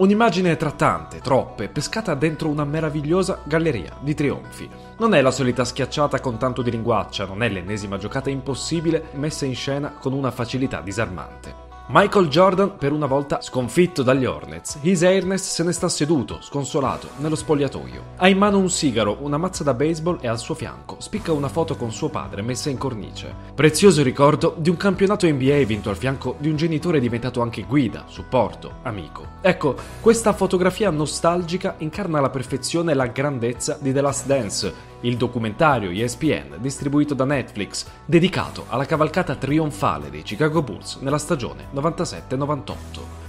[0.00, 4.66] Un'immagine tra tante, troppe, pescata dentro una meravigliosa galleria di trionfi.
[4.98, 9.44] Non è la solita schiacciata con tanto di linguaccia, non è l'ennesima giocata impossibile messa
[9.44, 11.69] in scena con una facilità disarmante.
[11.92, 17.08] Michael Jordan, per una volta sconfitto dagli Hornets, His Airness se ne sta seduto, sconsolato,
[17.16, 18.10] nello spogliatoio.
[18.18, 21.48] Ha in mano un sigaro, una mazza da baseball e al suo fianco spicca una
[21.48, 23.34] foto con suo padre messa in cornice.
[23.56, 28.04] Prezioso ricordo di un campionato NBA vinto al fianco di un genitore diventato anche guida,
[28.06, 29.26] supporto, amico.
[29.40, 35.90] Ecco, questa fotografia nostalgica incarna alla perfezione la grandezza di The Last Dance, il documentario
[35.90, 42.74] ESPN distribuito da Netflix, dedicato alla cavalcata trionfale dei Chicago Bulls nella stagione 97-98.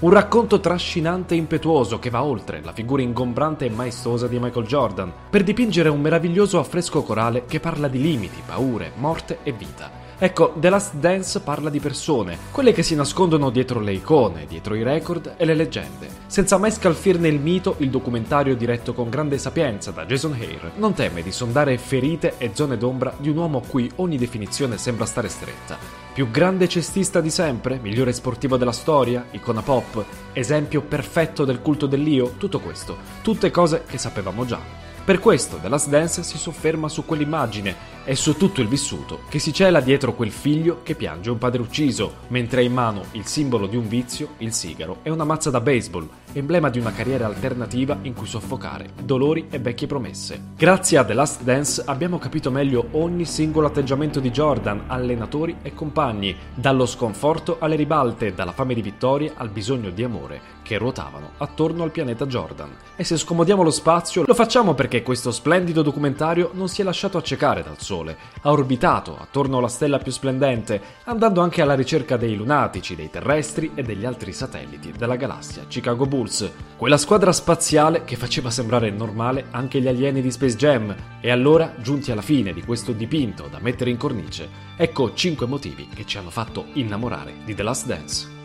[0.00, 4.66] Un racconto trascinante e impetuoso che va oltre la figura ingombrante e maestosa di Michael
[4.66, 9.99] Jordan, per dipingere un meraviglioso affresco corale che parla di limiti, paure, morte e vita
[10.22, 14.74] Ecco, The Last Dance parla di persone, quelle che si nascondono dietro le icone, dietro
[14.74, 16.08] i record e le leggende.
[16.26, 20.92] Senza mai scalfirne il mito, il documentario diretto con grande sapienza da Jason Hare non
[20.92, 25.06] teme di sondare ferite e zone d'ombra di un uomo a cui ogni definizione sembra
[25.06, 25.78] stare stretta.
[26.12, 31.86] Più grande cestista di sempre, migliore sportivo della storia, icona pop, esempio perfetto del culto
[31.86, 34.89] dell'io, tutto questo, tutte cose che sapevamo già.
[35.04, 39.38] Per questo The Last Dance si sofferma su quell'immagine e su tutto il vissuto che
[39.38, 43.26] si cela dietro quel figlio che piange un padre ucciso, mentre ha in mano il
[43.26, 47.26] simbolo di un vizio, il sigaro, e una mazza da baseball, emblema di una carriera
[47.26, 50.40] alternativa in cui soffocare dolori e vecchie promesse.
[50.56, 55.74] Grazie a The Last Dance abbiamo capito meglio ogni singolo atteggiamento di Jordan, allenatori e
[55.74, 61.30] compagni, dallo sconforto alle ribalte, dalla fame di vittoria al bisogno di amore, che ruotavano
[61.38, 62.70] attorno al pianeta Jordan.
[62.96, 67.18] E se scomodiamo lo spazio, lo facciamo perché questo splendido documentario non si è lasciato
[67.18, 72.36] accecare dal Sole, ha orbitato attorno alla stella più splendente, andando anche alla ricerca dei
[72.36, 78.16] lunatici, dei terrestri e degli altri satelliti della galassia Chicago Bulls, quella squadra spaziale che
[78.16, 80.94] faceva sembrare normale anche gli alieni di Space Jam.
[81.20, 85.88] E allora, giunti alla fine di questo dipinto da mettere in cornice, ecco 5 motivi
[85.94, 88.38] che ci hanno fatto innamorare di The Last Dance.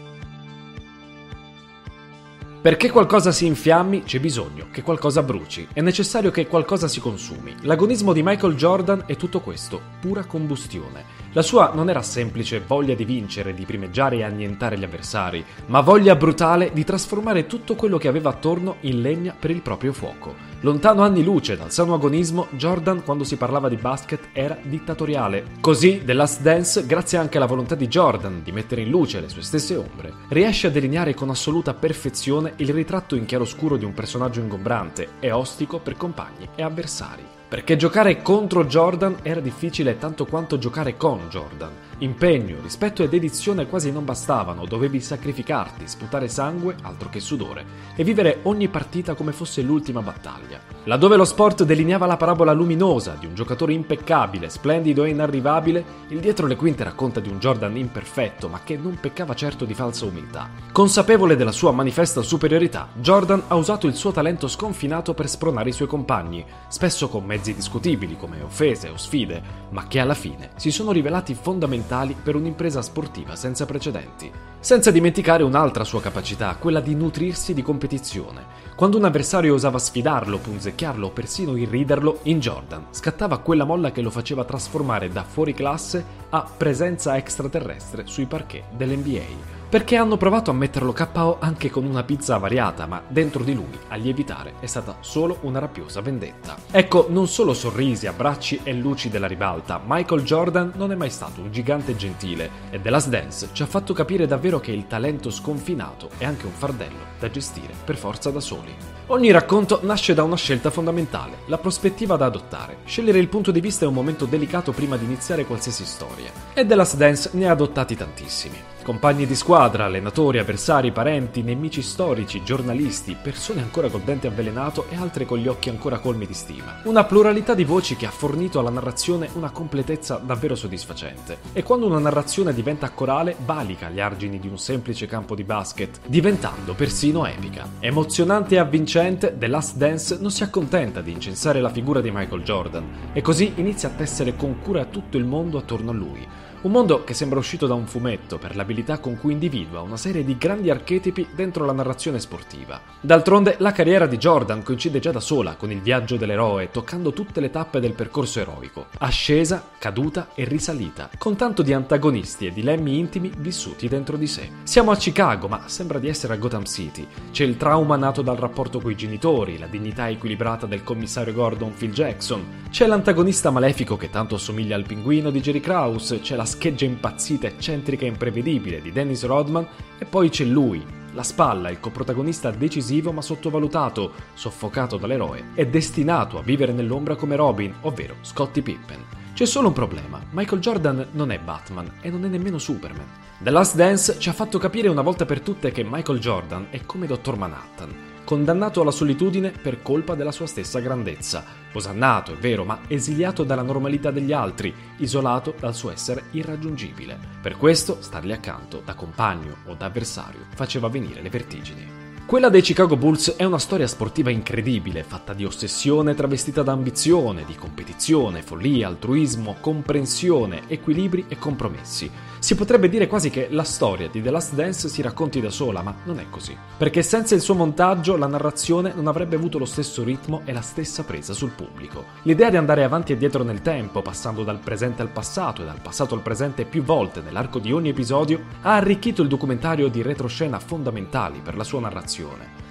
[2.62, 7.54] Perché qualcosa si infiammi c'è bisogno che qualcosa bruci, è necessario che qualcosa si consumi.
[7.62, 11.04] L'agonismo di Michael Jordan è tutto questo, pura combustione.
[11.36, 15.82] La sua non era semplice voglia di vincere, di primeggiare e annientare gli avversari, ma
[15.82, 20.34] voglia brutale di trasformare tutto quello che aveva attorno in legna per il proprio fuoco.
[20.62, 25.48] Lontano anni luce dal sano agonismo, Jordan quando si parlava di basket era dittatoriale.
[25.60, 29.28] Così The Last Dance, grazie anche alla volontà di Jordan di mettere in luce le
[29.28, 33.94] sue stesse ombre, riesce a delineare con assoluta perfezione il ritratto in chiaroscuro di un
[33.94, 37.35] personaggio ingombrante e ostico per compagni e avversari.
[37.56, 41.72] Perché giocare contro Jordan era difficile tanto quanto giocare con Jordan.
[42.00, 47.64] Impegno, rispetto ed edizione quasi non bastavano, dovevi sacrificarti, sputare sangue, altro che sudore,
[47.96, 50.75] e vivere ogni partita come fosse l'ultima battaglia.
[50.88, 56.20] Laddove lo sport delineava la parabola luminosa di un giocatore impeccabile, splendido e inarrivabile, il
[56.20, 60.06] dietro le quinte racconta di un Jordan imperfetto, ma che non peccava certo di falsa
[60.06, 60.48] umiltà.
[60.72, 65.74] Consapevole della sua manifesta superiorità, Jordan ha usato il suo talento sconfinato per spronare i
[65.74, 69.42] suoi compagni, spesso con mezzi discutibili come offese o sfide,
[69.72, 74.32] ma che alla fine si sono rivelati fondamentali per un'impresa sportiva senza precedenti.
[74.60, 78.64] Senza dimenticare un'altra sua capacità, quella di nutrirsi di competizione.
[78.76, 80.40] Quando un avversario osava sfidarlo,
[80.76, 82.88] punzecchiarlo o persino irriderlo, in Jordan.
[82.92, 88.64] Scattava quella molla che lo faceva trasformare da fuori classe a presenza extraterrestre sui parquet
[88.72, 93.54] dell'NBA perché hanno provato a metterlo KO anche con una pizza variata, ma dentro di
[93.54, 96.56] lui a lievitare è stata solo una rabbiosa vendetta.
[96.72, 101.42] Ecco, non solo sorrisi, abbracci e luci della ribalta, Michael Jordan non è mai stato
[101.42, 105.30] un gigante gentile e The Last Dance ci ha fatto capire davvero che il talento
[105.30, 108.74] sconfinato è anche un fardello da gestire per forza da soli.
[109.08, 112.78] Ogni racconto nasce da una scelta fondamentale, la prospettiva da adottare.
[112.86, 116.25] Scegliere il punto di vista è un momento delicato prima di iniziare qualsiasi storia.
[116.54, 118.75] E The Last Dance ne ha adottati tantissimi.
[118.86, 124.96] Compagni di squadra, allenatori, avversari, parenti, nemici storici, giornalisti, persone ancora col dente avvelenato e
[124.96, 126.82] altre con gli occhi ancora colmi di stima.
[126.84, 131.40] Una pluralità di voci che ha fornito alla narrazione una completezza davvero soddisfacente.
[131.54, 136.02] E quando una narrazione diventa corale, valica gli argini di un semplice campo di basket,
[136.06, 137.68] diventando persino epica.
[137.80, 142.44] Emozionante e avvincente, The Last Dance non si accontenta di incensare la figura di Michael
[142.44, 146.28] Jordan, e così inizia a tessere con cura tutto il mondo attorno a lui
[146.66, 150.26] Un mondo che sembra uscito da un fumetto per l'abilità con cui individua una serie
[150.26, 152.82] di grandi archetipi dentro la narrazione sportiva.
[153.00, 157.40] D'altronde, la carriera di Jordan coincide già da sola con il viaggio dell'eroe, toccando tutte
[157.40, 158.88] le tappe del percorso eroico.
[158.98, 164.50] Ascesa, caduta e risalita, con tanto di antagonisti e dilemmi intimi vissuti dentro di sé.
[164.64, 167.06] Siamo a Chicago, ma sembra di essere a Gotham City.
[167.30, 171.94] C'è il trauma nato dal rapporto coi genitori, la dignità equilibrata del commissario Gordon Phil
[171.94, 176.86] Jackson, c'è l'antagonista malefico che tanto assomiglia al pinguino di Jerry Krause, c'è la scheggia
[176.86, 179.68] impazzita, eccentrica e imprevedibile di Dennis Rodman
[179.98, 186.38] e poi c'è lui, la spalla, il coprotagonista decisivo ma sottovalutato, soffocato dall'eroe, è destinato
[186.38, 189.04] a vivere nell'ombra come Robin, ovvero Scottie Pippen.
[189.34, 193.06] C'è solo un problema, Michael Jordan non è Batman e non è nemmeno Superman.
[193.38, 196.86] The Last Dance ci ha fatto capire una volta per tutte che Michael Jordan è
[196.86, 201.46] come Dottor Manhattan condannato alla solitudine per colpa della sua stessa grandezza.
[201.72, 207.18] Osannato, è vero, ma esiliato dalla normalità degli altri, isolato dal suo essere irraggiungibile.
[207.42, 211.95] Per questo, stargli accanto, da compagno o da avversario, faceva venire le vertigini.
[212.26, 217.46] Quella dei Chicago Bulls è una storia sportiva incredibile, fatta di ossessione travestita da ambizione,
[217.46, 222.10] di competizione, follia, altruismo, comprensione, equilibri e compromessi.
[222.40, 225.84] Si potrebbe dire quasi che la storia di The Last Dance si racconti da sola,
[225.84, 226.58] ma non è così.
[226.78, 230.62] Perché senza il suo montaggio la narrazione non avrebbe avuto lo stesso ritmo e la
[230.62, 232.06] stessa presa sul pubblico.
[232.24, 235.82] L'idea di andare avanti e dietro nel tempo, passando dal presente al passato e dal
[235.82, 240.58] passato al presente più volte nell'arco di ogni episodio, ha arricchito il documentario di retroscena
[240.60, 242.15] fondamentali per la sua narrazione.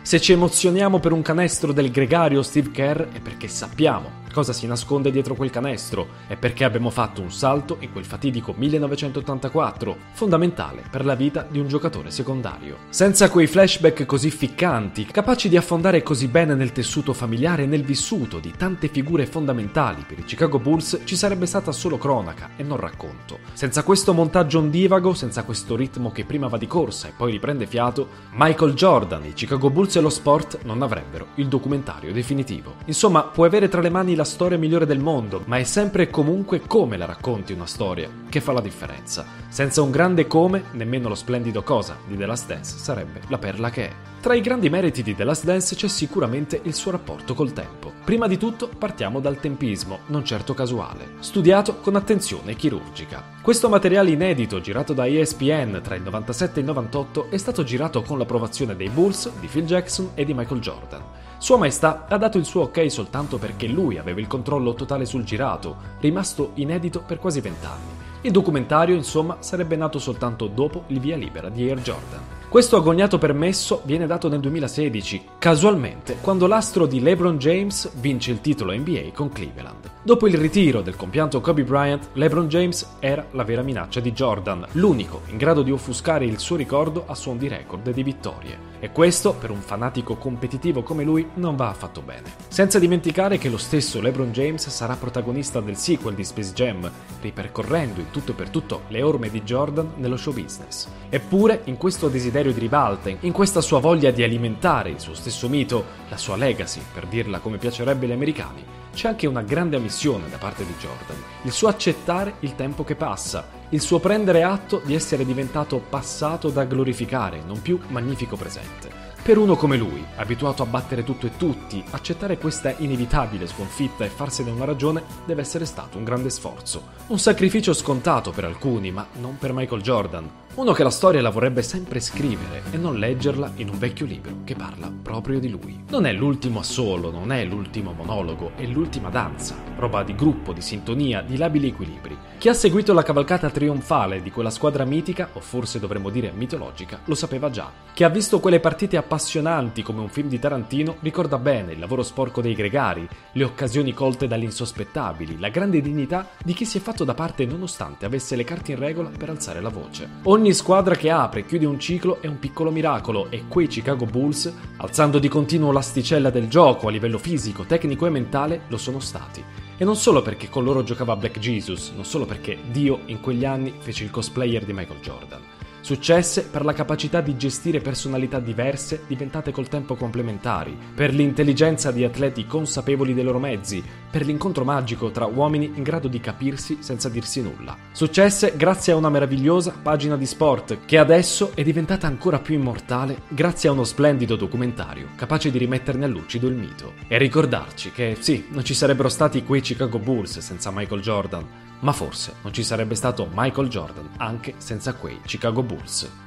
[0.02, 4.66] Se ci emozioniamo per un canestro del gregario Steve Kerr è perché sappiamo cosa si
[4.66, 10.82] nasconde dietro quel canestro e perché abbiamo fatto un salto in quel fatidico 1984, fondamentale
[10.90, 12.78] per la vita di un giocatore secondario.
[12.88, 17.84] Senza quei flashback così ficcanti, capaci di affondare così bene nel tessuto familiare e nel
[17.84, 22.64] vissuto di tante figure fondamentali per i Chicago Bulls, ci sarebbe stata solo cronaca e
[22.64, 23.38] non racconto.
[23.52, 27.68] Senza questo montaggio ondivago, senza questo ritmo che prima va di corsa e poi riprende
[27.68, 32.74] fiato, Michael Jordan, i Chicago Bulls e lo sport non avrebbero il documentario definitivo.
[32.86, 36.04] Insomma, puoi avere tra le mani la la storia migliore del mondo, ma è sempre
[36.04, 39.26] e comunque come la racconti una storia che fa la differenza.
[39.48, 43.68] Senza un grande come, nemmeno lo splendido cosa di The Last Dance sarebbe la perla
[43.68, 43.92] che è.
[44.22, 47.92] Tra i grandi meriti di The Last Dance c'è sicuramente il suo rapporto col tempo.
[48.02, 53.22] Prima di tutto partiamo dal tempismo, non certo casuale, studiato con attenzione chirurgica.
[53.42, 58.00] Questo materiale inedito girato da ESPN tra il 97 e il 98 è stato girato
[58.00, 61.23] con l'approvazione dei Bulls, di Phil Jackson e di Michael Jordan.
[61.38, 65.24] Sua Maestà ha dato il suo ok soltanto perché lui aveva il controllo totale sul
[65.24, 68.02] girato, rimasto inedito per quasi vent'anni.
[68.22, 72.33] Il documentario, insomma, sarebbe nato soltanto dopo il via libera di Air Jordan.
[72.54, 78.40] Questo agognato permesso viene dato nel 2016, casualmente, quando l'astro di LeBron James vince il
[78.40, 79.90] titolo NBA con Cleveland.
[80.04, 84.66] Dopo il ritiro del compianto Kobe Bryant, LeBron James era la vera minaccia di Jordan,
[84.72, 88.72] l'unico in grado di offuscare il suo ricordo a suon di record di vittorie.
[88.78, 92.34] E questo, per un fanatico competitivo come lui, non va affatto bene.
[92.48, 96.88] Senza dimenticare che lo stesso LeBron James sarà protagonista del sequel di Space Jam,
[97.20, 100.86] ripercorrendo in tutto e per tutto le orme di Jordan nello show business.
[101.08, 102.08] Eppure, in questo
[102.44, 106.36] desiderio di ribalta, in questa sua voglia di alimentare il suo stesso mito, la sua
[106.36, 110.74] legacy, per dirla come piacerebbe agli americani, c'è anche una grande ammissione da parte di
[110.78, 115.78] Jordan, il suo accettare il tempo che passa, il suo prendere atto di essere diventato
[115.78, 119.02] passato da glorificare, non più magnifico presente.
[119.24, 124.10] Per uno come lui, abituato a battere tutto e tutti, accettare questa inevitabile sconfitta e
[124.10, 126.88] farsene una ragione deve essere stato un grande sforzo.
[127.06, 131.30] Un sacrificio scontato per alcuni, ma non per Michael Jordan, uno che la storia la
[131.30, 135.82] vorrebbe sempre scrivere e non leggerla in un vecchio libro che parla proprio di lui.
[135.88, 140.60] Non è l'ultimo assolo, non è l'ultimo monologo, è l'ultima danza, roba di gruppo, di
[140.60, 142.16] sintonia, di labili equilibri.
[142.38, 147.00] Chi ha seguito la cavalcata trionfale di quella squadra mitica, o forse dovremmo dire mitologica,
[147.04, 147.70] lo sapeva già.
[147.92, 152.02] Chi ha visto quelle partite appassionanti come un film di Tarantino ricorda bene il lavoro
[152.02, 156.80] sporco dei gregari, le occasioni colte dagli insospettabili, la grande dignità di chi si è
[156.80, 160.08] fatto da parte nonostante avesse le carte in regola per alzare la voce.
[160.24, 163.66] Ogni Ogni squadra che apre e chiude un ciclo è un piccolo miracolo e quei
[163.66, 168.76] Chicago Bulls, alzando di continuo l'asticella del gioco a livello fisico, tecnico e mentale, lo
[168.76, 169.42] sono stati.
[169.74, 173.46] E non solo perché con loro giocava Black Jesus, non solo perché Dio in quegli
[173.46, 175.40] anni fece il cosplayer di Michael Jordan.
[175.84, 182.04] Successe per la capacità di gestire personalità diverse diventate col tempo complementari, per l'intelligenza di
[182.04, 187.10] atleti consapevoli dei loro mezzi, per l'incontro magico tra uomini in grado di capirsi senza
[187.10, 187.76] dirsi nulla.
[187.92, 193.20] Successe grazie a una meravigliosa pagina di sport che adesso è diventata ancora più immortale
[193.28, 198.16] grazie a uno splendido documentario capace di rimetterne a lucido il mito e ricordarci che
[198.18, 201.46] sì, non ci sarebbero stati quei Chicago Bulls senza Michael Jordan,
[201.84, 206.22] ma forse non ci sarebbe stato Michael Jordan anche senza quei Chicago Bulls.